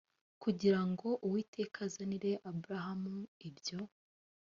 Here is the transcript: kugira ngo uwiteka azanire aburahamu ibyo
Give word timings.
kugira 0.43 0.79
ngo 0.89 1.07
uwiteka 1.27 1.77
azanire 1.87 2.31
aburahamu 2.49 3.15
ibyo 3.47 3.77